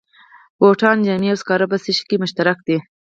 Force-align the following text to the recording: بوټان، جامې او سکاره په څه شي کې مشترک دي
بوټان، 0.59 0.97
جامې 1.05 1.29
او 1.33 1.37
سکاره 1.41 1.65
په 1.71 1.77
څه 1.83 1.89
شي 1.97 2.03
کې 2.09 2.21
مشترک 2.23 2.57
دي 2.67 2.77